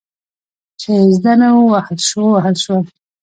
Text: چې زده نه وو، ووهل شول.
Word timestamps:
چې 0.81 0.91
زده 1.17 1.33
نه 1.41 1.47
وو، 1.55 1.65
ووهل 2.35 2.55
شول. 2.63 2.83